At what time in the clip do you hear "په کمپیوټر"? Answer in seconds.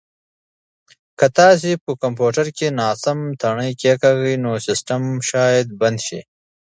1.83-2.45